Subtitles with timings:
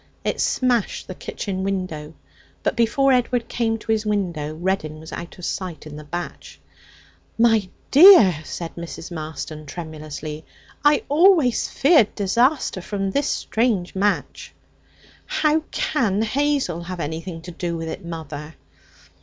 [0.23, 2.15] It smashed the kitchen window.
[2.63, 6.59] But before Edward came to his window Reddin was out of sight in the batch.
[7.37, 9.11] 'My dear,' said Mrs.
[9.11, 10.43] Marston tremulously,
[10.83, 14.55] 'I always feared disaster from this strange match.'
[15.27, 18.55] 'How can Hazel have anything to do with it, mother?'